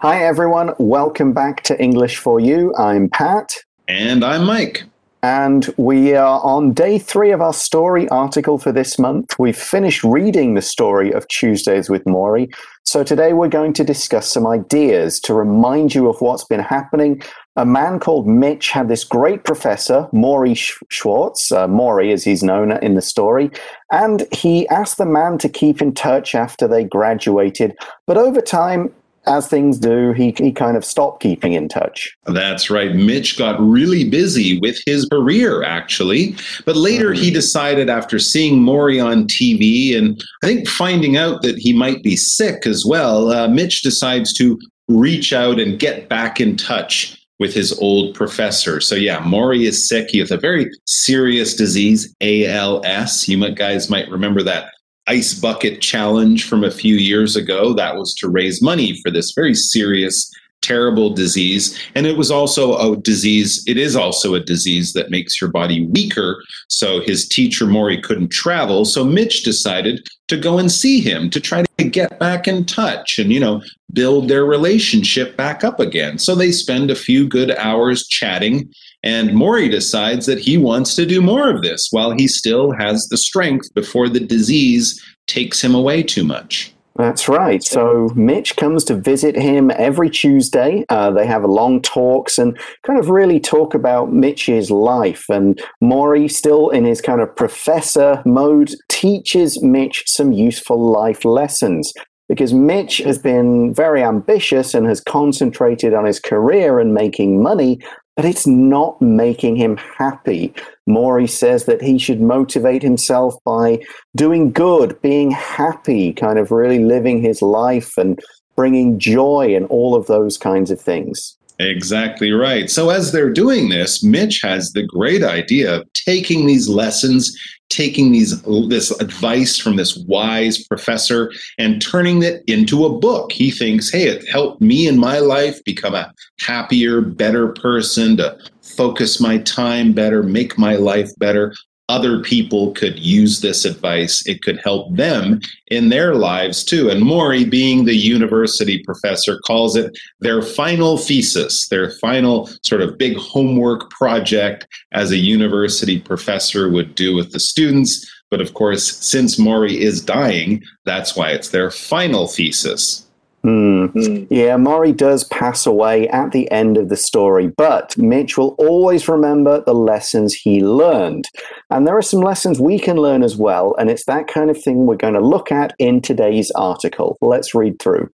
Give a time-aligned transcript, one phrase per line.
[0.00, 0.74] Hi, everyone.
[0.76, 2.74] Welcome back to English for You.
[2.76, 3.54] I'm Pat.
[3.88, 4.84] And I'm Mike.
[5.22, 9.38] And we are on day three of our story article for this month.
[9.38, 12.54] We've finished reading the story of Tuesdays with Morrie.
[12.84, 17.22] So today we're going to discuss some ideas to remind you of what's been happening.
[17.56, 20.58] A man called Mitch had this great professor, Morrie
[20.90, 23.50] Schwartz, uh, Morrie as he's known in the story,
[23.90, 27.74] and he asked the man to keep in touch after they graduated.
[28.06, 28.92] But over time,
[29.26, 32.16] as things do, he, he kind of stopped keeping in touch.
[32.26, 32.94] That's right.
[32.94, 36.36] Mitch got really busy with his career, actually.
[36.64, 37.22] But later mm-hmm.
[37.22, 42.02] he decided, after seeing Morrie on TV and I think finding out that he might
[42.02, 47.20] be sick as well, uh, Mitch decides to reach out and get back in touch
[47.38, 48.80] with his old professor.
[48.80, 50.08] So yeah, Morrie is sick.
[50.10, 53.28] He has a very serious disease, ALS.
[53.28, 54.70] You might, guys might remember that
[55.06, 57.72] ice bucket challenge from a few years ago.
[57.72, 60.30] That was to raise money for this very serious,
[60.62, 61.78] terrible disease.
[61.94, 65.86] And it was also a disease, it is also a disease that makes your body
[65.86, 66.42] weaker.
[66.68, 68.84] So his teacher, Morrie, couldn't travel.
[68.84, 73.18] So Mitch decided to go and see him to try to get back in touch
[73.18, 76.18] and, you know, build their relationship back up again.
[76.18, 78.68] So they spend a few good hours chatting
[79.06, 83.06] and Morrie decides that he wants to do more of this while he still has
[83.06, 86.74] the strength before the disease takes him away too much.
[86.96, 87.62] That's right.
[87.62, 90.84] So Mitch comes to visit him every Tuesday.
[90.88, 95.24] Uh, they have long talks and kind of really talk about Mitch's life.
[95.28, 101.92] And Morrie, still in his kind of professor mode, teaches Mitch some useful life lessons
[102.28, 107.78] because Mitch has been very ambitious and has concentrated on his career and making money,
[108.16, 110.52] but it's not making him happy.
[110.88, 113.78] Morrie says that he should motivate himself by
[114.16, 118.18] doing good, being happy, kind of really living his life and
[118.56, 121.35] bringing joy and all of those kinds of things.
[121.58, 122.70] Exactly right.
[122.70, 127.34] So, as they're doing this, Mitch has the great idea of taking these lessons
[127.68, 133.32] taking these this advice from this wise professor and turning it into a book.
[133.32, 138.38] He thinks, hey, it helped me in my life become a happier, better person, to
[138.62, 141.54] focus my time better, make my life better
[141.88, 144.26] other people could use this advice.
[144.26, 146.90] It could help them in their lives too.
[146.90, 152.98] And Morrie, being the university professor, calls it their final thesis, their final sort of
[152.98, 158.10] big homework project as a university professor would do with the students.
[158.30, 163.05] But of course, since Morrie is dying, that's why it's their final thesis.
[163.46, 164.26] Mm.
[164.28, 169.08] Yeah, Morrie does pass away at the end of the story, but Mitch will always
[169.08, 171.28] remember the lessons he learned.
[171.70, 174.60] And there are some lessons we can learn as well, and it's that kind of
[174.60, 177.16] thing we're going to look at in today's article.
[177.20, 178.10] Let's read through.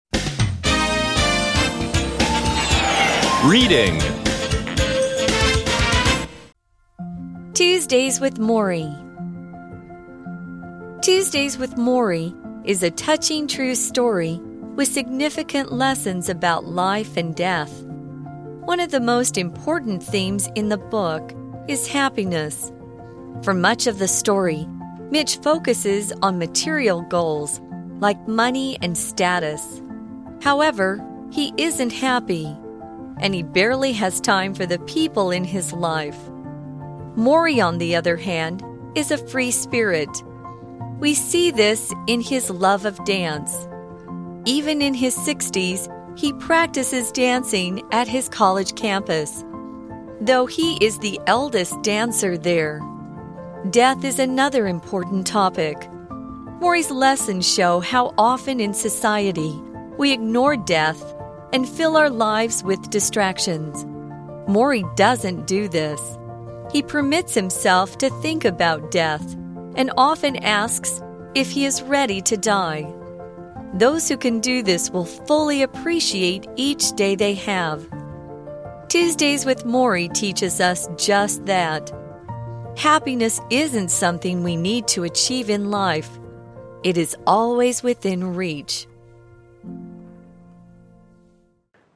[3.44, 4.00] Reading
[7.52, 8.94] Tuesdays with Morrie.
[11.02, 12.34] Tuesdays with Morrie
[12.64, 14.40] is a touching true story
[14.78, 17.82] with significant lessons about life and death.
[18.62, 21.32] One of the most important themes in the book
[21.66, 22.70] is happiness.
[23.42, 24.68] For much of the story,
[25.10, 27.60] Mitch focuses on material goals
[27.98, 29.82] like money and status.
[30.42, 32.46] However, he isn't happy,
[33.18, 36.18] and he barely has time for the people in his life.
[37.16, 38.62] Morrie, on the other hand,
[38.94, 40.22] is a free spirit.
[41.00, 43.66] We see this in his love of dance.
[44.48, 49.44] Even in his 60s, he practices dancing at his college campus.
[50.22, 52.80] Though he is the eldest dancer there,
[53.68, 55.76] death is another important topic.
[56.62, 59.52] Morrie's lessons show how often in society
[59.98, 61.04] we ignore death
[61.52, 63.84] and fill our lives with distractions.
[64.48, 66.00] Morrie doesn't do this.
[66.72, 69.34] He permits himself to think about death
[69.76, 71.02] and often asks
[71.34, 72.94] if he is ready to die.
[73.74, 77.86] Those who can do this will fully appreciate each day they have.
[78.88, 81.92] Tuesdays with Morrie teaches us just that.
[82.76, 86.18] Happiness isn't something we need to achieve in life,
[86.82, 88.87] it is always within reach.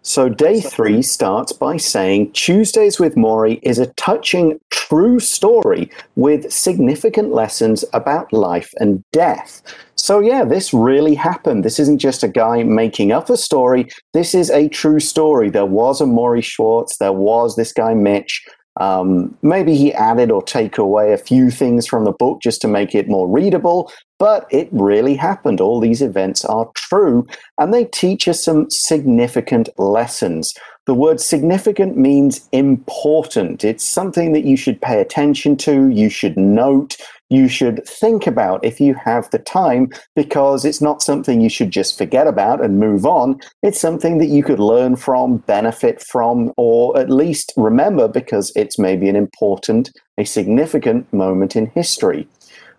[0.05, 6.53] So, day three starts by saying Tuesdays with Morrie is a touching, true story with
[6.53, 9.63] significant lessons about life and death.
[9.95, 11.65] So, yeah, this really happened.
[11.65, 13.89] This isn't just a guy making up a story.
[14.13, 15.51] This is a true story.
[15.51, 18.45] There was a Morrie Schwartz, there was this guy Mitch.
[18.81, 22.69] Um, maybe he added or take away a few things from the book just to
[22.69, 25.61] make it more readable, but it really happened.
[25.61, 27.27] All these events are true,
[27.59, 30.55] and they teach us some significant lessons.
[30.87, 33.65] The word significant means important.
[33.65, 36.99] It's something that you should pay attention to, you should note,
[37.31, 41.73] you should think about if you have the time, because it's not something you should
[41.73, 43.41] just forget about and move on.
[43.65, 48.79] It's something that you could learn from, benefit from, or at least remember because it's
[48.79, 52.29] maybe an important, a significant moment in history.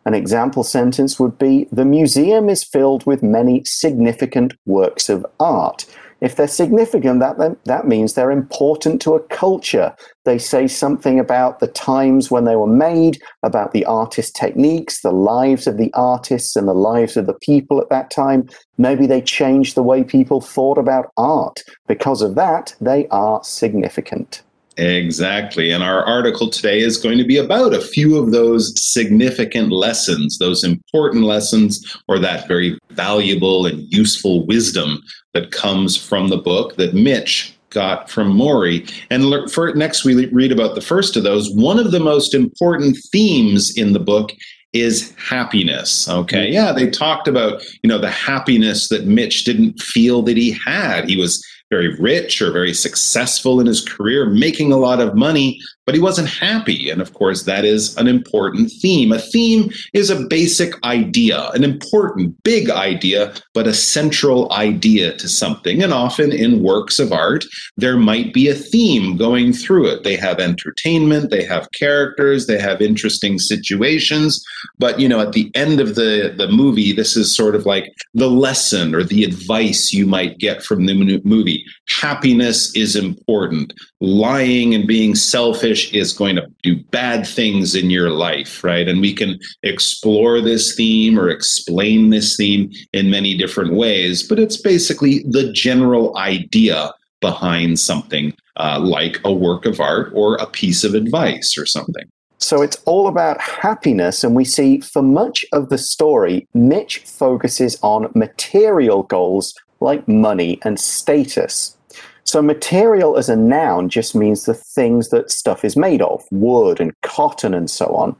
[0.05, 5.85] An example sentence would be The museum is filled with many significant works of art.
[6.23, 9.93] If they're significant, that, that means they're important to a culture.
[10.23, 15.11] They say something about the times when they were made, about the artist techniques, the
[15.11, 18.47] lives of the artists, and the lives of the people at that time.
[18.77, 21.61] Maybe they changed the way people thought about art.
[21.87, 24.43] Because of that, they are significant.
[24.77, 25.71] Exactly.
[25.71, 30.39] And our article today is going to be about a few of those significant lessons,
[30.39, 35.01] those important lessons, or that very valuable and useful wisdom
[35.33, 38.91] that comes from the book that Mitch got from Morrie.
[39.09, 41.51] And for next, we read about the first of those.
[41.51, 44.31] One of the most important themes in the book
[44.73, 46.09] is happiness.
[46.09, 46.45] Okay.
[46.45, 46.53] Mm-hmm.
[46.53, 51.07] Yeah, they talked about, you know, the happiness that Mitch didn't feel that he had.
[51.07, 55.59] He was very rich or very successful in his career, making a lot of money,
[55.85, 56.89] but he wasn't happy.
[56.89, 59.11] And of course, that is an important theme.
[59.11, 65.27] A theme is a basic idea, an important, big idea, but a central idea to
[65.27, 65.83] something.
[65.83, 67.43] And often in works of art,
[67.75, 70.03] there might be a theme going through it.
[70.03, 74.43] They have entertainment, they have characters, they have interesting situations.
[74.79, 77.91] But, you know, at the end of the, the movie, this is sort of like
[78.13, 81.62] the lesson or the advice you might get from the movie.
[81.89, 83.73] Happiness is important.
[84.01, 88.87] Lying and being selfish is going to do bad things in your life, right?
[88.87, 94.39] And we can explore this theme or explain this theme in many different ways, but
[94.39, 100.45] it's basically the general idea behind something uh, like a work of art or a
[100.45, 102.03] piece of advice or something.
[102.43, 107.79] So it's all about happiness, and we see for much of the story, Mitch focuses
[107.81, 111.77] on material goals like money and status.
[112.25, 116.79] So material as a noun just means the things that stuff is made of, wood
[116.79, 118.15] and cotton and so on.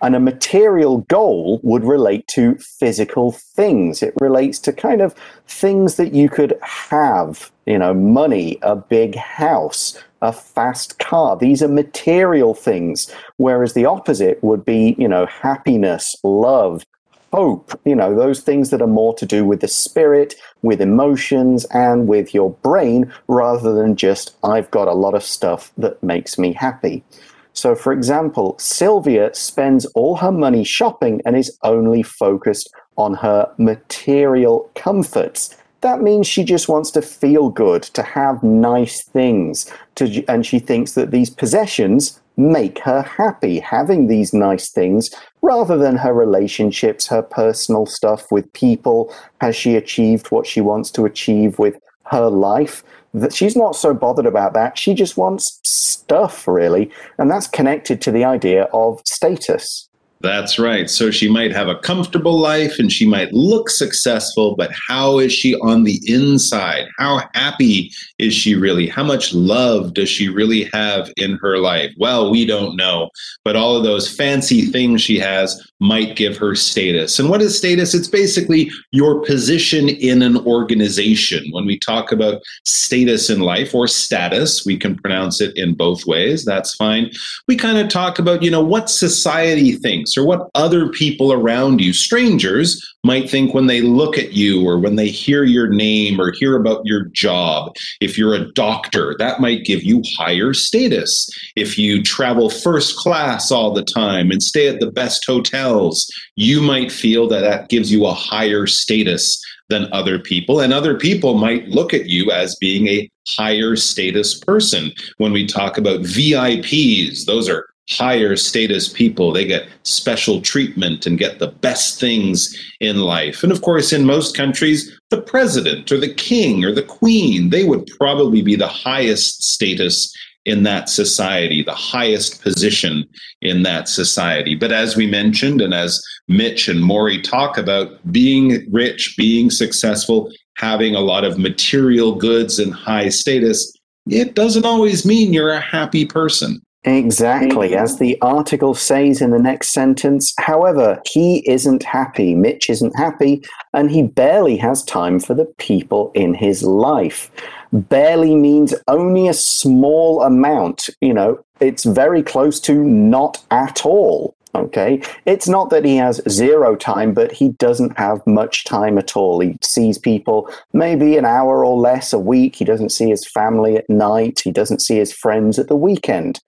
[0.00, 4.00] And a material goal would relate to physical things.
[4.00, 5.14] It relates to kind of
[5.48, 11.36] things that you could have, you know, money, a big house, a fast car.
[11.36, 13.12] These are material things.
[13.38, 16.84] Whereas the opposite would be, you know, happiness, love,
[17.32, 21.64] hope, you know, those things that are more to do with the spirit, with emotions,
[21.66, 26.38] and with your brain, rather than just, I've got a lot of stuff that makes
[26.38, 27.04] me happy.
[27.52, 33.52] So, for example, Sylvia spends all her money shopping and is only focused on her
[33.58, 35.56] material comforts.
[35.80, 40.58] That means she just wants to feel good, to have nice things, to, and she
[40.58, 45.10] thinks that these possessions make her happy having these nice things
[45.42, 49.12] rather than her relationships, her personal stuff with people.
[49.40, 52.82] Has she achieved what she wants to achieve with her life?
[53.12, 54.78] That she's not so bothered about that.
[54.78, 56.90] She just wants stuff, really.
[57.18, 59.87] And that's connected to the idea of status.
[60.20, 60.90] That's right.
[60.90, 65.32] So she might have a comfortable life and she might look successful, but how is
[65.32, 66.88] she on the inside?
[66.98, 68.88] How happy is she really?
[68.88, 71.92] How much love does she really have in her life?
[71.98, 73.10] Well, we don't know,
[73.44, 77.20] but all of those fancy things she has might give her status.
[77.20, 77.94] And what is status?
[77.94, 81.44] It's basically your position in an organization.
[81.52, 86.06] When we talk about status in life or status, we can pronounce it in both
[86.06, 86.44] ways.
[86.44, 87.12] That's fine.
[87.46, 91.80] We kind of talk about, you know, what society thinks or what other people around
[91.80, 96.20] you, strangers, might think when they look at you or when they hear your name
[96.20, 97.72] or hear about your job.
[98.00, 101.28] If you're a doctor, that might give you higher status.
[101.56, 106.60] If you travel first class all the time and stay at the best hotels, you
[106.60, 110.60] might feel that that gives you a higher status than other people.
[110.60, 114.92] And other people might look at you as being a higher status person.
[115.18, 119.32] When we talk about VIPs, those are higher status people.
[119.32, 123.42] They get special treatment and get the best things in life.
[123.42, 127.64] And of course, in most countries, the president or the king or the queen, they
[127.64, 130.14] would probably be the highest status
[130.44, 133.04] in that society, the highest position
[133.42, 134.54] in that society.
[134.54, 140.32] But as we mentioned, and as Mitch and Morrie talk about, being rich, being successful,
[140.56, 143.72] having a lot of material goods and high status,
[144.06, 146.62] it doesn't always mean you're a happy person.
[146.88, 147.76] Exactly.
[147.76, 152.34] As the article says in the next sentence, however, he isn't happy.
[152.34, 153.42] Mitch isn't happy,
[153.74, 157.30] and he barely has time for the people in his life.
[157.72, 160.88] Barely means only a small amount.
[161.00, 164.34] You know, it's very close to not at all.
[164.54, 165.02] Okay.
[165.26, 169.40] It's not that he has zero time, but he doesn't have much time at all.
[169.40, 172.56] He sees people maybe an hour or less a week.
[172.56, 174.40] He doesn't see his family at night.
[174.42, 176.40] He doesn't see his friends at the weekend.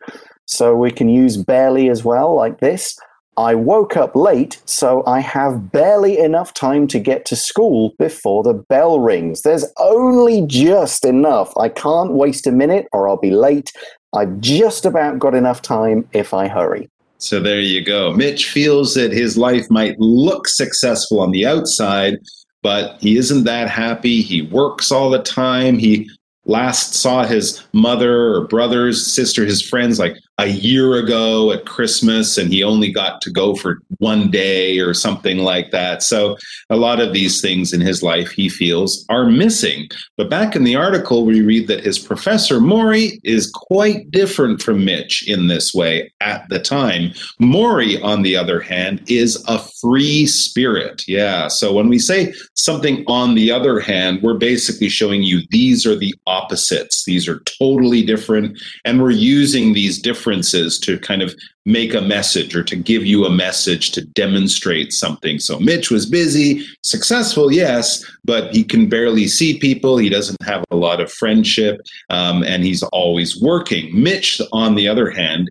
[0.50, 2.98] So we can use barely as well, like this.
[3.36, 8.42] I woke up late, so I have barely enough time to get to school before
[8.42, 9.42] the bell rings.
[9.42, 11.56] There's only just enough.
[11.56, 13.72] I can't waste a minute or I'll be late.
[14.14, 16.90] I've just about got enough time if I hurry.
[17.18, 18.12] So there you go.
[18.12, 22.18] Mitch feels that his life might look successful on the outside,
[22.62, 24.20] but he isn't that happy.
[24.20, 25.78] He works all the time.
[25.78, 26.10] He
[26.44, 32.38] last saw his mother or brothers, sister, his friends like a year ago at Christmas,
[32.38, 36.02] and he only got to go for one day or something like that.
[36.02, 36.38] So,
[36.70, 39.88] a lot of these things in his life he feels are missing.
[40.16, 44.82] But back in the article, we read that his professor, Morrie, is quite different from
[44.82, 47.10] Mitch in this way at the time.
[47.38, 51.02] Morrie, on the other hand, is a free spirit.
[51.06, 51.48] Yeah.
[51.48, 55.96] So, when we say something on the other hand, we're basically showing you these are
[55.96, 61.34] the opposites, these are totally different, and we're using these different differences to kind of
[61.66, 65.40] make a message or to give you a message to demonstrate something.
[65.40, 69.98] So Mitch was busy, successful, yes, but he can barely see people.
[69.98, 73.90] He doesn't have a lot of friendship, um, and he's always working.
[73.92, 75.50] Mitch, on the other hand,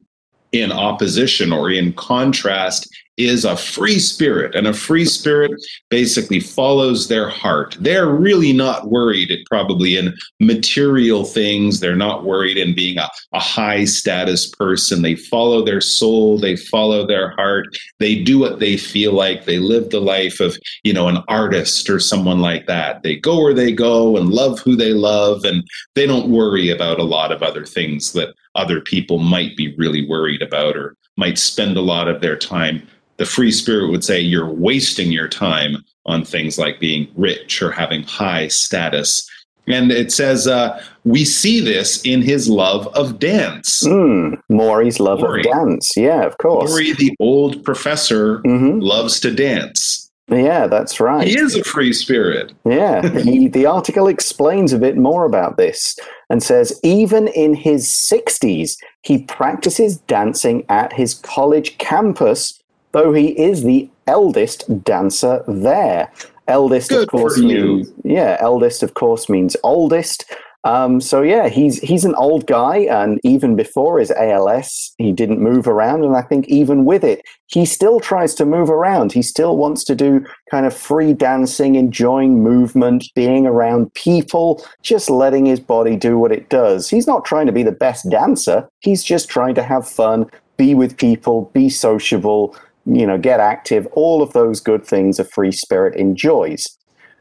[0.52, 2.88] in opposition or in contrast
[3.20, 5.52] is a free spirit, and a free spirit
[5.90, 7.76] basically follows their heart.
[7.80, 11.80] They're really not worried, probably, in material things.
[11.80, 15.02] They're not worried in being a, a high status person.
[15.02, 17.68] They follow their soul, they follow their heart,
[18.00, 19.46] they do what they feel like.
[19.46, 23.04] They live the life of, you know, an artist or someone like that.
[23.04, 25.64] They go where they go and love who they love, and
[25.96, 30.08] they don't worry about a lot of other things that other people might be really
[30.08, 32.88] worried about or might spend a lot of their time
[33.20, 37.70] the free spirit would say you're wasting your time on things like being rich or
[37.70, 39.30] having high status.
[39.68, 43.84] And it says, uh, we see this in his love of dance.
[43.86, 45.46] Mm, Morrie's love Morrie.
[45.46, 45.92] of dance.
[45.96, 46.72] Yeah, of course.
[46.72, 48.80] Morrie, the old professor, mm-hmm.
[48.80, 50.10] loves to dance.
[50.30, 51.28] Yeah, that's right.
[51.28, 52.54] He is a free spirit.
[52.66, 53.08] Yeah.
[53.20, 55.96] he, the article explains a bit more about this
[56.30, 62.59] and says even in his 60s, he practices dancing at his college campus
[62.92, 66.12] though he is the eldest dancer there.
[66.48, 68.38] Eldest, Good of course, means yeah.
[68.40, 70.26] Eldest, of course, means oldest.
[70.66, 75.40] Um, so yeah, he's he's an old guy, and even before his ALS, he didn't
[75.40, 79.14] move around, and I think even with it, he still tries to move around.
[79.14, 85.10] He still wants to do kind of free dancing, enjoying movement, being around people, just
[85.10, 86.90] letting his body do what it does.
[86.90, 88.68] He's not trying to be the best dancer.
[88.82, 92.54] He's just trying to have fun, be with people, be sociable,
[92.92, 96.66] you know, get active, all of those good things a free spirit enjoys.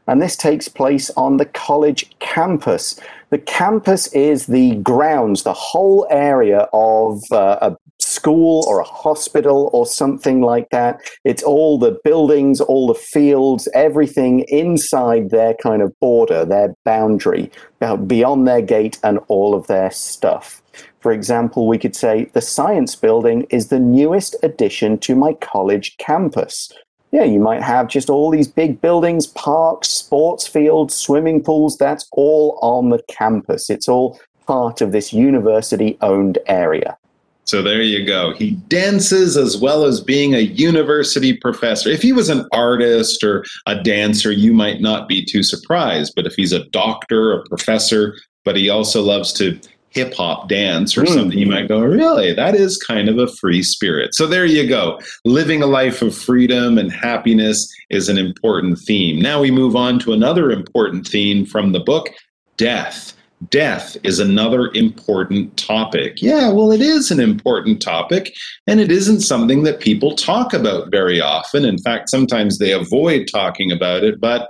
[0.07, 2.99] And this takes place on the college campus.
[3.29, 9.69] The campus is the grounds, the whole area of uh, a school or a hospital
[9.71, 10.99] or something like that.
[11.25, 17.51] It's all the buildings, all the fields, everything inside their kind of border, their boundary,
[18.07, 20.63] beyond their gate, and all of their stuff.
[21.01, 25.97] For example, we could say the science building is the newest addition to my college
[25.97, 26.71] campus.
[27.11, 31.77] Yeah, you might have just all these big buildings, parks, sports fields, swimming pools.
[31.77, 33.69] That's all on the campus.
[33.69, 36.97] It's all part of this university owned area.
[37.45, 38.35] So there you go.
[38.35, 41.89] He dances as well as being a university professor.
[41.89, 46.13] If he was an artist or a dancer, you might not be too surprised.
[46.15, 49.59] But if he's a doctor, a professor, but he also loves to
[49.91, 51.13] hip hop dance or mm.
[51.13, 52.33] something, you might go, really?
[52.33, 54.13] That is kind of a free spirit.
[54.13, 54.99] So there you go.
[55.25, 59.19] Living a life of freedom and happiness is an important theme.
[59.19, 62.09] Now we move on to another important theme from the book
[62.57, 63.13] death.
[63.49, 66.21] Death is another important topic.
[66.21, 68.35] Yeah, well, it is an important topic,
[68.67, 71.63] and it isn't something that people talk about very often.
[71.63, 74.49] In fact, sometimes they avoid talking about it, but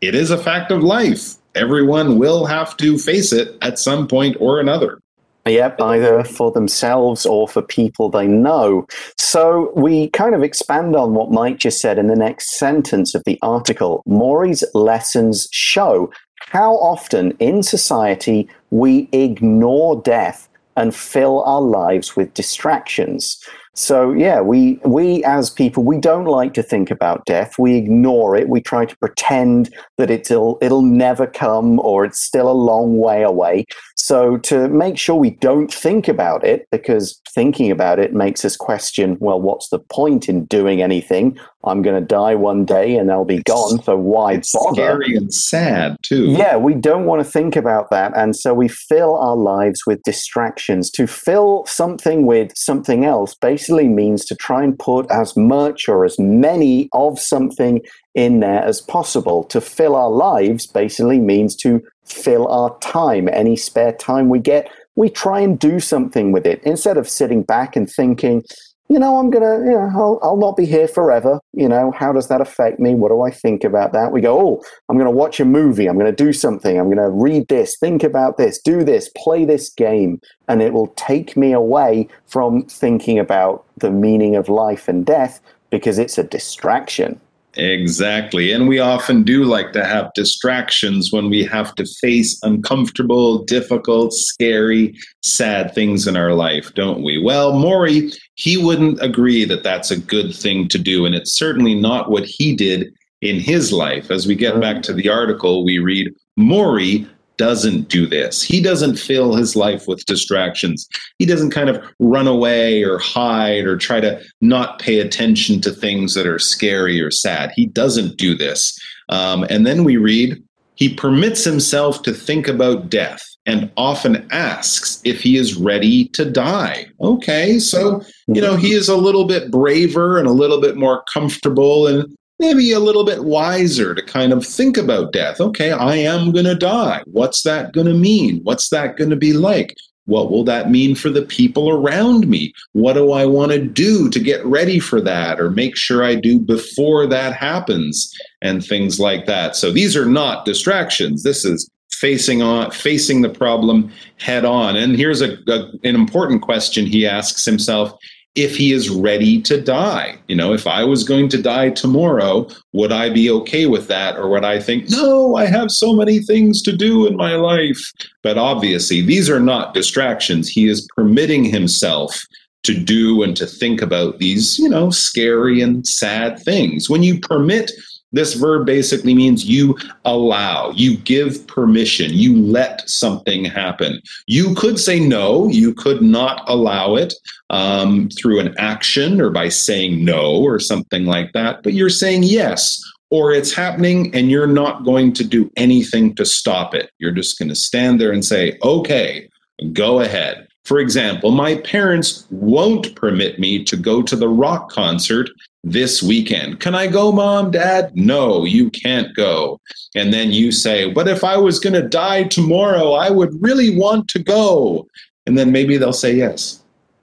[0.00, 4.36] it is a fact of life everyone will have to face it at some point
[4.40, 5.00] or another.
[5.46, 8.86] Yep, either for themselves or for people they know.
[9.16, 13.22] So we kind of expand on what Mike just said in the next sentence of
[13.24, 14.02] the article.
[14.06, 22.34] Morrie's lessons show how often in society we ignore death and fill our lives with
[22.34, 23.42] distractions.
[23.74, 27.54] So yeah, we we as people we don't like to think about death.
[27.58, 28.48] We ignore it.
[28.48, 33.22] We try to pretend that it'll it'll never come or it's still a long way
[33.22, 33.64] away.
[33.96, 38.56] So to make sure we don't think about it because thinking about it makes us
[38.56, 41.38] question, well, what's the point in doing anything?
[41.64, 43.82] I'm going to die one day and they'll be gone.
[43.82, 44.74] So why it's bother?
[44.74, 46.30] Scary and sad too.
[46.30, 50.02] Yeah, we don't want to think about that, and so we fill our lives with
[50.02, 50.90] distractions.
[50.92, 56.06] To fill something with something else basically means to try and put as much or
[56.06, 57.82] as many of something
[58.14, 59.44] in there as possible.
[59.44, 63.28] To fill our lives basically means to fill our time.
[63.30, 67.42] Any spare time we get, we try and do something with it instead of sitting
[67.42, 68.44] back and thinking
[68.90, 71.40] you know, I'm gonna, you know, I'll, I'll not be here forever.
[71.52, 72.96] You know, how does that affect me?
[72.96, 74.10] What do I think about that?
[74.10, 75.86] We go, oh, I'm gonna watch a movie.
[75.86, 76.76] I'm gonna do something.
[76.76, 80.88] I'm gonna read this, think about this, do this, play this game, and it will
[80.96, 86.24] take me away from thinking about the meaning of life and death because it's a
[86.24, 87.20] distraction.
[87.54, 88.52] Exactly.
[88.52, 94.12] And we often do like to have distractions when we have to face uncomfortable, difficult,
[94.12, 97.20] scary, sad things in our life, don't we?
[97.20, 101.06] Well, Morrie, he wouldn't agree that that's a good thing to do.
[101.06, 104.10] And it's certainly not what he did in his life.
[104.10, 104.82] As we get back mm.
[104.82, 107.08] to the article, we read Morrie
[107.40, 108.42] doesn't do this.
[108.42, 110.86] He doesn't fill his life with distractions.
[111.18, 115.70] He doesn't kind of run away or hide or try to not pay attention to
[115.70, 117.50] things that are scary or sad.
[117.56, 118.78] He doesn't do this.
[119.08, 120.36] Um, and then we read,
[120.74, 126.30] he permits himself to think about death and often asks if he is ready to
[126.30, 126.88] die.
[127.00, 131.02] Okay, so, you know, he is a little bit braver and a little bit more
[131.10, 132.04] comfortable and
[132.40, 135.40] maybe a little bit wiser to kind of think about death.
[135.40, 137.02] Okay, I am going to die.
[137.06, 138.40] What's that going to mean?
[138.42, 139.76] What's that going to be like?
[140.06, 142.52] What will that mean for the people around me?
[142.72, 146.16] What do I want to do to get ready for that or make sure I
[146.16, 149.54] do before that happens and things like that.
[149.54, 151.22] So these are not distractions.
[151.22, 154.74] This is facing on facing the problem head on.
[154.74, 157.92] And here's a, a an important question he asks himself
[158.34, 160.16] if he is ready to die.
[160.28, 164.16] You know, if I was going to die tomorrow, would I be okay with that?
[164.16, 167.80] Or would I think, no, I have so many things to do in my life?
[168.22, 170.48] But obviously, these are not distractions.
[170.48, 172.20] He is permitting himself
[172.62, 176.88] to do and to think about these, you know, scary and sad things.
[176.88, 177.72] When you permit
[178.12, 184.00] this verb basically means you allow, you give permission, you let something happen.
[184.26, 187.14] You could say no, you could not allow it
[187.50, 192.24] um, through an action or by saying no or something like that, but you're saying
[192.24, 196.90] yes, or it's happening and you're not going to do anything to stop it.
[196.98, 199.28] You're just going to stand there and say, okay,
[199.72, 200.46] go ahead.
[200.64, 205.30] For example, my parents won't permit me to go to the rock concert
[205.62, 206.60] this weekend.
[206.60, 207.94] Can I go, mom, dad?
[207.94, 209.60] No, you can't go.
[209.94, 213.76] And then you say, but if I was going to die tomorrow, I would really
[213.76, 214.86] want to go.
[215.26, 216.62] And then maybe they'll say yes.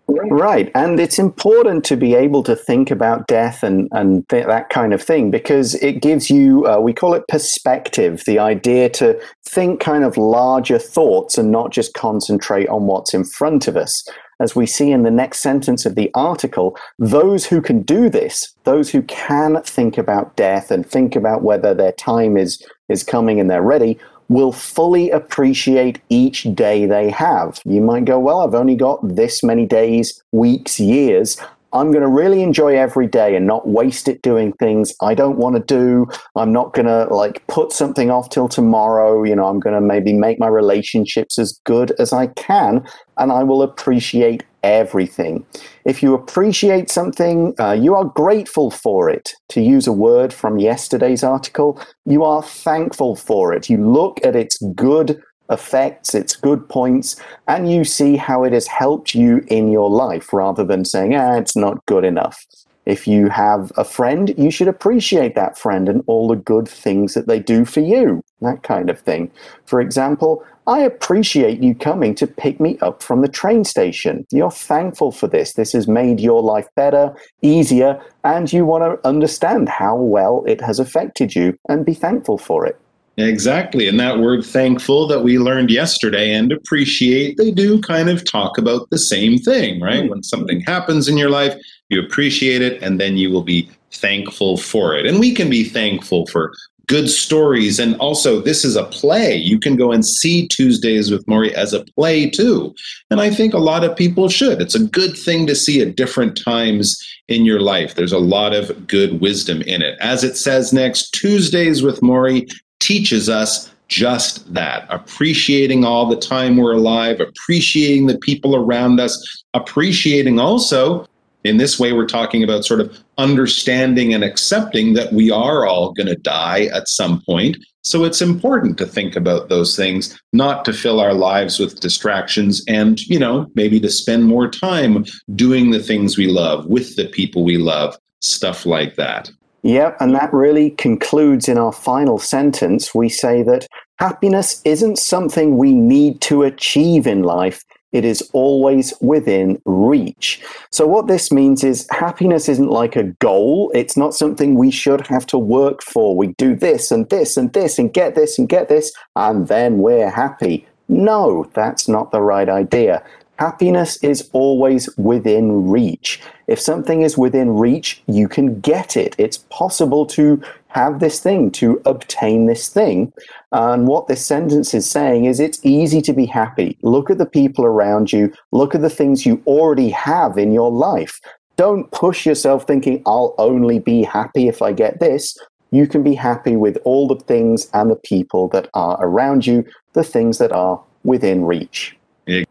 [0.09, 0.71] Right.
[0.73, 4.93] And it's important to be able to think about death and, and th- that kind
[4.93, 9.81] of thing because it gives you, uh, we call it perspective, the idea to think
[9.81, 13.91] kind of larger thoughts and not just concentrate on what's in front of us.
[14.39, 18.53] As we see in the next sentence of the article, those who can do this,
[18.65, 23.39] those who can think about death and think about whether their time is, is coming
[23.39, 27.59] and they're ready, will fully appreciate each day they have.
[27.65, 31.37] You might go, Well, I've only got this many days, weeks, years.
[31.73, 35.37] I'm going to really enjoy every day and not waste it doing things I don't
[35.37, 36.07] want to do.
[36.35, 39.23] I'm not going to like put something off till tomorrow.
[39.23, 43.31] You know, I'm going to maybe make my relationships as good as I can and
[43.31, 45.45] I will appreciate everything.
[45.85, 49.33] If you appreciate something, uh, you are grateful for it.
[49.49, 53.69] To use a word from yesterday's article, you are thankful for it.
[53.69, 57.15] You look at its good effects, its good points,
[57.47, 61.35] and you see how it has helped you in your life rather than saying, ah,
[61.35, 62.45] it's not good enough.
[62.85, 67.15] If you have a friend, you should appreciate that friend and all the good things
[67.15, 69.29] that they do for you, that kind of thing.
[69.65, 74.25] For example, I appreciate you coming to pick me up from the train station.
[74.31, 75.53] You're thankful for this.
[75.53, 80.61] This has made your life better, easier, and you want to understand how well it
[80.61, 82.79] has affected you and be thankful for it.
[83.17, 83.87] Exactly.
[83.87, 88.59] And that word thankful that we learned yesterday and appreciate, they do kind of talk
[88.59, 90.01] about the same thing, right?
[90.01, 90.09] Mm-hmm.
[90.09, 91.55] When something happens in your life,
[91.89, 95.07] you appreciate it and then you will be thankful for it.
[95.07, 96.53] And we can be thankful for
[96.85, 97.79] good stories.
[97.79, 99.35] And also, this is a play.
[99.35, 102.73] You can go and see Tuesdays with Morrie as a play too.
[103.09, 104.61] And I think a lot of people should.
[104.61, 107.95] It's a good thing to see at different times in your life.
[107.95, 109.97] There's a lot of good wisdom in it.
[109.99, 112.49] As it says next, Tuesdays with Morrie
[112.79, 119.43] teaches us just that appreciating all the time we're alive, appreciating the people around us,
[119.53, 121.07] appreciating also
[121.47, 125.93] in this way, we're talking about sort of understanding and accepting that we are all
[125.93, 127.57] going to die at some point.
[127.83, 132.63] So it's important to think about those things, not to fill our lives with distractions
[132.67, 137.07] and, you know, maybe to spend more time doing the things we love with the
[137.07, 139.31] people we love, stuff like that.
[139.67, 142.95] Yep, and that really concludes in our final sentence.
[142.95, 143.67] We say that
[143.99, 150.41] happiness isn't something we need to achieve in life, it is always within reach.
[150.71, 153.69] So, what this means is happiness isn't like a goal.
[153.73, 156.15] It's not something we should have to work for.
[156.15, 159.79] We do this and this and this and get this and get this, and then
[159.79, 160.65] we're happy.
[160.87, 163.03] No, that's not the right idea.
[163.39, 166.21] Happiness is always within reach.
[166.47, 169.15] If something is within reach, you can get it.
[169.19, 173.13] It's possible to have this thing, to obtain this thing.
[173.51, 176.77] And what this sentence is saying is it's easy to be happy.
[176.81, 180.71] Look at the people around you, look at the things you already have in your
[180.71, 181.19] life.
[181.57, 185.37] Don't push yourself thinking, I'll only be happy if I get this.
[185.71, 189.65] You can be happy with all the things and the people that are around you,
[189.93, 191.96] the things that are within reach.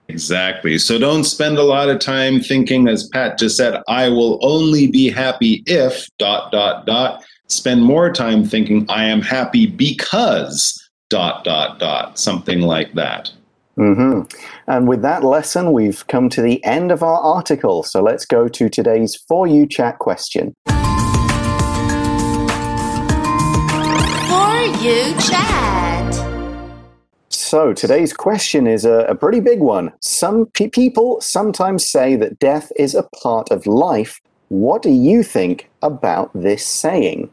[0.09, 0.79] Exactly.
[0.79, 4.87] So don't spend a lot of time thinking, as Pat just said, I will only
[4.87, 7.25] be happy if dot dot dot.
[7.49, 10.73] Spend more time thinking, I am happy because
[11.11, 13.33] dot dot dot, something like that.
[13.77, 14.23] Mm-hmm.
[14.69, 17.83] And with that lesson, we've come to the end of our article.
[17.83, 20.55] So let's go to today's For You Chat question.
[20.65, 20.75] For
[24.83, 25.96] You Chat.
[27.47, 29.93] So today's question is a, a pretty big one.
[30.01, 34.21] Some pe- people sometimes say that death is a part of life.
[34.49, 37.31] What do you think about this saying?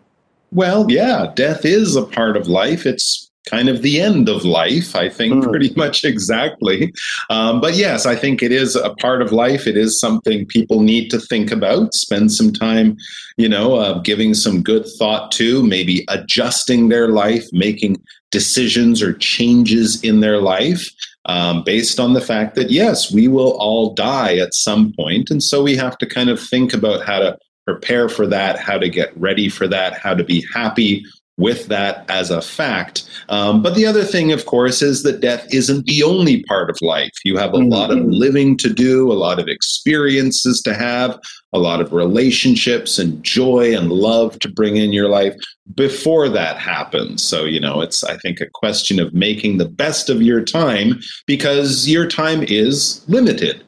[0.52, 2.86] Well, yeah, death is a part of life.
[2.86, 5.50] It's kind of the end of life, I think, mm.
[5.50, 6.94] pretty much exactly.
[7.32, 9.66] Um, but yes, I think it is a part of life.
[9.66, 12.98] It is something people need to think about, spend some time,
[13.38, 17.98] you know, uh, giving some good thought to, maybe adjusting their life, making
[18.34, 20.86] decisions or changes in their life.
[21.26, 25.42] Um, based on the fact that yes, we will all die at some point, and
[25.42, 28.90] so we have to kind of think about how to prepare for that, how to
[28.90, 31.06] get ready for that, how to be happy
[31.38, 33.10] with that as a fact.
[33.30, 36.78] Um, but the other thing, of course, is that death isn't the only part of
[36.82, 37.12] life.
[37.26, 37.72] You have a mm-hmm.
[37.72, 41.20] lot of living to do, a lot of experiences to have,
[41.52, 45.36] a lot of relationships and joy and love to bring in your life
[45.76, 47.24] before that happens.
[47.24, 51.00] So, you know, it's, I think, a question of making the best of your time
[51.26, 53.64] because your time is limited.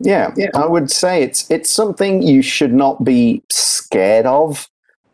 [0.00, 4.68] Yeah, yeah, I would say it's it's something you should not be scared of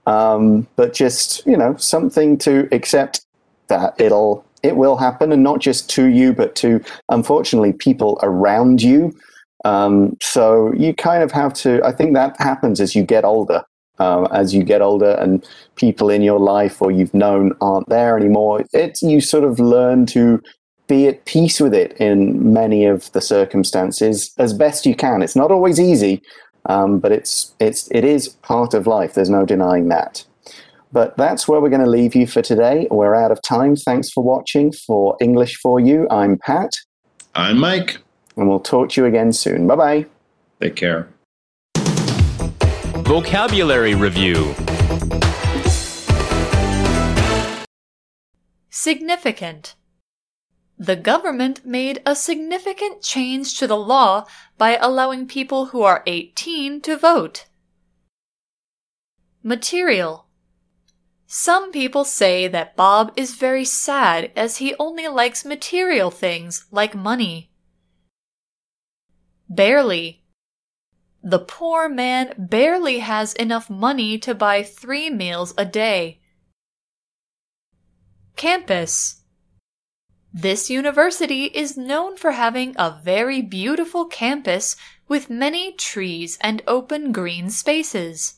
[0.06, 3.24] um, but just you know something to accept
[3.68, 8.82] that it'll it will happen, and not just to you, but to unfortunately people around
[8.82, 9.14] you.
[9.64, 11.82] Um, so you kind of have to.
[11.84, 13.62] I think that happens as you get older.
[13.98, 18.16] Um, as you get older and people in your life or you've known aren't there
[18.16, 20.40] anymore, it's you sort of learn to
[20.90, 25.22] be at peace with it in many of the circumstances as best you can.
[25.22, 26.22] It's not always easy,
[26.66, 29.14] um, but it's it's it is part of life.
[29.14, 30.24] There's no denying that.
[30.92, 32.88] But that's where we're going to leave you for today.
[32.90, 33.76] We're out of time.
[33.76, 34.72] Thanks for watching.
[34.72, 36.72] For English for You, I'm Pat.
[37.34, 37.98] I'm Mike.
[38.36, 39.66] And we'll talk to you again soon.
[39.68, 40.06] Bye bye.
[40.60, 41.08] Take care.
[43.04, 44.54] Vocabulary Review
[48.70, 49.74] Significant
[50.80, 54.24] the government made a significant change to the law
[54.56, 57.44] by allowing people who are 18 to vote.
[59.42, 60.24] Material
[61.26, 66.94] Some people say that Bob is very sad as he only likes material things like
[66.94, 67.50] money.
[69.50, 70.24] Barely.
[71.22, 76.20] The poor man barely has enough money to buy three meals a day.
[78.36, 79.19] Campus
[80.37, 84.75] this university is known for having a very beautiful campus
[85.07, 88.35] with many trees and open green spaces.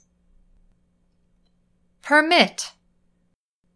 [2.04, 2.74] Permit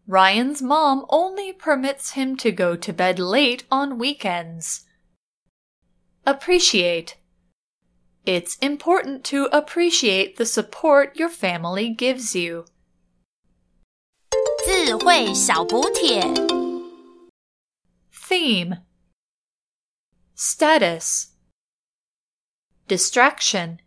[0.06, 4.84] Ryan's mom only permits him to go to bed late on weekends.
[6.24, 7.16] Appreciate
[8.24, 12.66] It's important to appreciate the support your family gives you.
[14.64, 16.55] 自 智慧小补帖。
[18.29, 18.79] Theme.
[20.35, 21.27] Status.
[22.89, 23.79] Distraction